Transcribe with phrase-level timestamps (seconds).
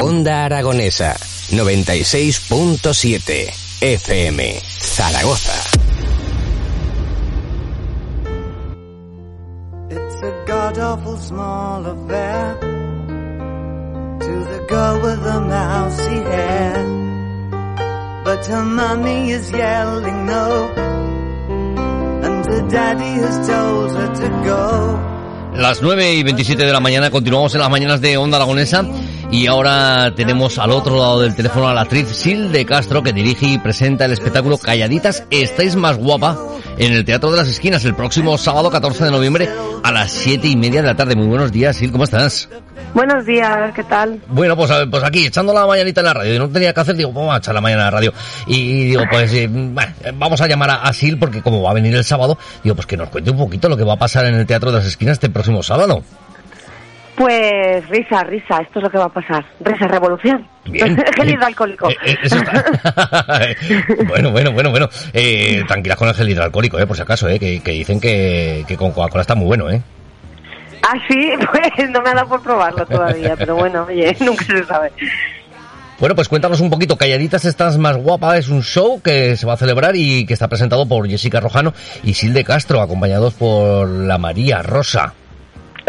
[0.00, 1.16] Onda Aragonesa
[1.50, 5.54] 96.7 FM Zaragoza.
[9.90, 12.56] It's a god awful small affair
[14.20, 16.84] to the girl with the mousy hair.
[18.24, 20.68] But her mommy is yelling no,
[22.24, 24.96] and her daddy has told her to go.
[25.54, 28.84] Las 9 y 27 de la mañana continuamos en las mañanas de Onda Aragonesa
[29.30, 33.12] y ahora tenemos al otro lado del teléfono a la actriz Sil de Castro que
[33.12, 36.38] dirige y presenta el espectáculo Calladitas estáis más guapa
[36.78, 39.48] en el Teatro de las Esquinas el próximo sábado 14 de noviembre
[39.82, 41.16] a las 7 y media de la tarde.
[41.16, 42.48] Muy buenos días, Sil, ¿cómo estás?
[42.94, 44.20] Buenos días, ¿qué tal?
[44.28, 46.34] Bueno, pues, ver, pues aquí, echando la mañanita en la radio.
[46.34, 48.12] Y no tenía que hacer, digo, vamos a echar la mañana en la radio.
[48.46, 51.74] Y, digo, pues, eh, bueno, vamos a llamar a, a Sil porque como va a
[51.74, 54.24] venir el sábado, digo, pues que nos cuente un poquito lo que va a pasar
[54.26, 56.02] en el Teatro de las Esquinas este próximo sábado.
[57.18, 59.44] Pues risa, risa, esto es lo que va a pasar.
[59.58, 60.46] Risa, revolución.
[60.66, 60.96] Bien.
[61.16, 61.90] Gel hidroalcohólico.
[61.90, 62.64] Eh, eh, eso está.
[64.06, 64.88] bueno, bueno, bueno, bueno.
[65.12, 68.64] Eh, tranquilas con el gel hidroalcohólico, eh, por si acaso, eh, que, que dicen que,
[68.68, 69.82] que con Coca-Cola está muy bueno, eh.
[70.82, 74.64] Ah, sí, pues no me ha dado por probarlo todavía, pero bueno, oye, nunca se
[74.64, 74.92] sabe.
[75.98, 76.96] Bueno, pues cuéntanos un poquito.
[76.96, 80.46] Calladitas estás más guapa es un show que se va a celebrar y que está
[80.46, 85.14] presentado por Jessica Rojano y Silde Castro, acompañados por la María Rosa.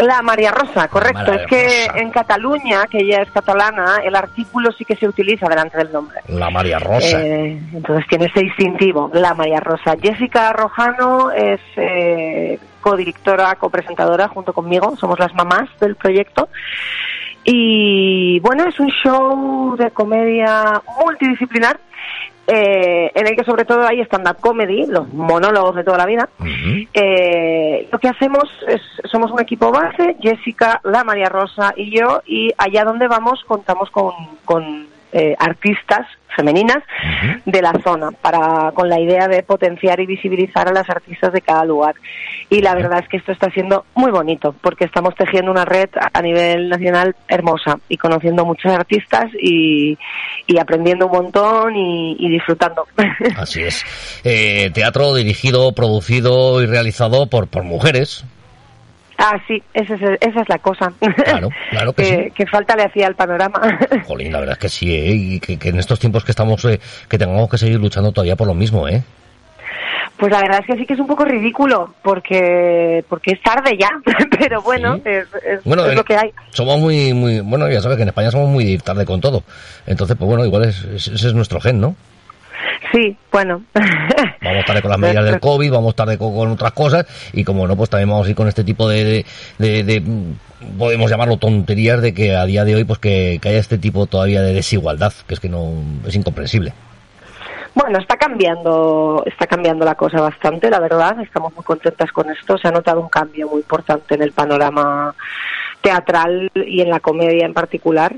[0.00, 1.18] La María Rosa, correcto.
[1.18, 2.00] María es que Rosa.
[2.00, 6.20] en Cataluña, que ella es catalana, el artículo sí que se utiliza delante del nombre.
[6.28, 7.22] La María Rosa.
[7.22, 9.96] Eh, entonces tiene ese distintivo, la María Rosa.
[10.00, 16.48] Jessica Rojano es eh, codirectora, copresentadora junto conmigo, somos las mamás del proyecto.
[17.44, 21.78] Y bueno, es un show de comedia multidisciplinar
[22.52, 26.28] eh, en el que sobre todo hay stand-up comedy, los monólogos de toda la vida.
[26.92, 32.22] Eh, lo que hacemos es, somos un equipo base, Jessica, la María Rosa y yo,
[32.26, 34.12] y allá donde vamos contamos con,
[34.44, 36.06] con eh, artistas
[36.36, 36.78] femeninas
[37.44, 41.40] de la zona, para con la idea de potenciar y visibilizar a las artistas de
[41.40, 41.96] cada lugar.
[42.48, 45.88] Y la verdad es que esto está siendo muy bonito, porque estamos tejiendo una red
[46.00, 49.98] a a nivel nacional hermosa y conociendo muchos artistas y,
[50.46, 52.86] y aprendiendo un montón y, y disfrutando.
[53.36, 53.84] Así es.
[54.22, 58.24] Eh, teatro dirigido, producido y realizado por, por mujeres.
[59.22, 60.90] Ah, sí, esa es, esa es la cosa.
[61.24, 62.30] Claro, claro que sí.
[62.34, 63.60] que falta le hacía al panorama.
[64.06, 65.10] Jolín, la verdad es que sí, ¿eh?
[65.14, 68.36] Y que, que en estos tiempos que estamos, eh, que tengamos que seguir luchando todavía
[68.36, 69.02] por lo mismo, ¿eh?
[70.16, 73.76] Pues la verdad es que sí que es un poco ridículo, porque porque es tarde
[73.78, 73.88] ya,
[74.38, 75.02] pero bueno, Sí.
[75.06, 76.30] es, es- Bueno, es lo que hay.
[76.50, 79.42] somos muy, muy, bueno, ya sabes que en España somos muy tarde con todo.
[79.86, 81.94] Entonces, pues bueno, igual es- ese es nuestro gen, ¿no?
[82.92, 83.62] Sí, bueno.
[84.42, 87.66] Vamos tarde con las medidas del COVID, vamos tarde con, con otras cosas y como
[87.68, 89.24] no, pues también vamos a ir con este tipo de, de,
[89.58, 90.34] de- de, mm,
[90.78, 94.06] podemos llamarlo tonterías de que a día de hoy pues que, que haya este tipo
[94.06, 95.72] todavía de desigualdad, que es que no
[96.06, 96.72] es incomprensible.
[97.74, 101.20] Bueno, está cambiando, está cambiando la cosa bastante, la verdad.
[101.20, 102.58] Estamos muy contentas con esto.
[102.58, 105.14] Se ha notado un cambio muy importante en el panorama
[105.82, 108.14] teatral y en la comedia en particular.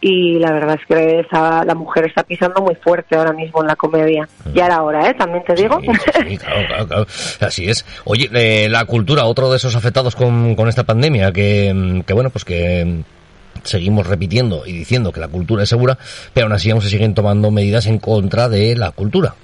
[0.00, 3.68] Y la verdad es que esa- la mujer está pisando muy fuerte ahora mismo en
[3.68, 4.28] la comedia.
[4.52, 5.14] Ya era hora, ¿eh?
[5.14, 5.80] También te digo.
[5.80, 7.06] Sí, claro, claro, claro.
[7.40, 7.86] Así es.
[8.04, 12.12] Oye, eh, la cultura, otro de esos afectados con, con esta pandemia, que, mm, que
[12.12, 13.02] bueno, pues que mm,
[13.62, 15.96] seguimos repitiendo y diciendo que la cultura es segura,
[16.34, 19.34] pero aún así aún se siguen tomando medidas en contra de la cultura.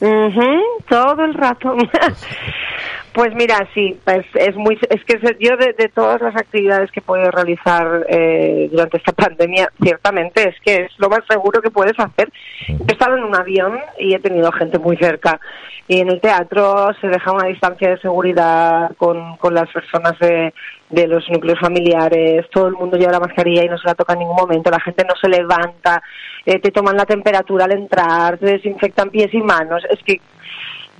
[0.00, 1.74] Ujú, todo el rato.
[3.12, 7.00] pues mira, sí, pues es muy, es que yo de, de todas las actividades que
[7.00, 11.70] he podido realizar eh, durante esta pandemia, ciertamente es que es lo más seguro que
[11.70, 12.30] puedes hacer.
[12.68, 15.40] He estado en un avión y he tenido gente muy cerca.
[15.88, 20.54] Y en el teatro se deja una distancia de seguridad con, con las personas de,
[20.90, 24.12] de los núcleos familiares, todo el mundo lleva la mascarilla y no se la toca
[24.12, 26.02] en ningún momento, la gente no se levanta,
[26.46, 29.82] eh, te toman la temperatura al entrar, te desinfectan pies y manos.
[29.90, 30.20] Es que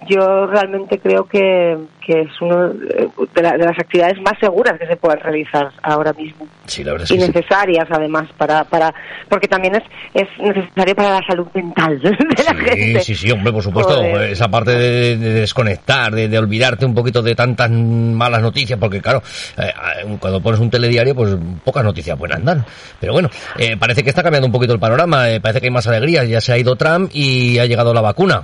[0.09, 4.87] yo realmente creo que, que es una de, la- de las actividades más seguras que
[4.87, 7.33] se puedan realizar ahora mismo Sí, la verdad es y que sí.
[7.33, 8.93] necesarias además para para
[9.29, 9.83] porque también es
[10.15, 13.95] es necesario para la salud mental de la gente Sí, sí, sí, hombre, por supuesto.
[13.95, 14.31] Joder.
[14.31, 19.01] Esa parte de, de desconectar, de, de olvidarte un poquito de tantas malas noticias, porque
[19.01, 19.23] claro,
[19.59, 19.73] eh,
[20.19, 22.65] cuando pones un telediario, pues pocas noticias buenas dan.
[23.01, 25.73] Pero bueno, eh, parece que está cambiando un poquito el panorama, eh, parece que hay
[25.73, 26.25] más alegría.
[26.25, 28.43] Ya se ha ido Trump y ha llegado la vacuna.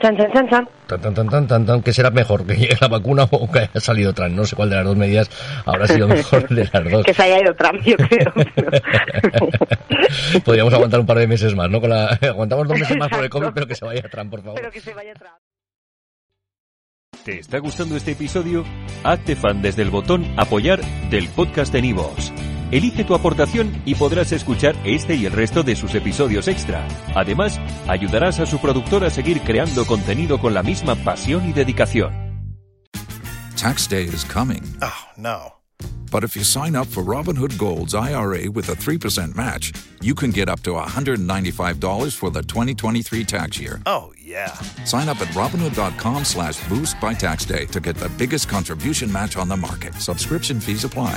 [0.00, 2.44] Chan chan chan chan Tan, tan, tan, tan, ¿Qué será mejor?
[2.46, 4.34] ¿Que llegue la vacuna o que haya salido Trump?
[4.34, 5.30] No sé cuál de las dos medidas
[5.64, 7.04] habrá sido mejor de las dos.
[7.06, 9.48] que se haya ido Trump yo creo pero-
[10.44, 11.80] Podríamos aguantar un par de meses más, ¿no?
[11.80, 12.06] Con la...
[12.22, 13.30] Aguantamos dos meses más por el.
[13.30, 14.58] COVID, pero que se vaya Trump, por favor.
[14.58, 15.34] pero que se vaya Trump
[17.24, 18.64] ¿Te está gustando este episodio?
[19.04, 20.80] Hazte fan desde el botón Apoyar
[21.10, 22.32] del podcast de Nivos.
[22.70, 26.86] Elige tu aportación y podrás escuchar este y el resto de sus episodios extra.
[27.14, 32.12] Además, ayudarás a su productor a seguir creando contenido con la misma pasión y dedicación.
[33.56, 34.62] Tax day is coming.
[34.80, 35.60] Oh, no.
[36.10, 40.30] But if you sign up for Robinhood Gold's IRA with a 3% match, you can
[40.30, 43.80] get up to $195 for the 2023 tax year.
[43.86, 44.52] Oh, yeah.
[44.84, 49.36] Sign up at Robinhood.com slash boost by tax day to get the biggest contribution match
[49.36, 49.94] on the market.
[49.94, 51.16] Subscription fees apply.